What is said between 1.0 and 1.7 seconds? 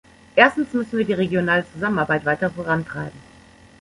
die regionale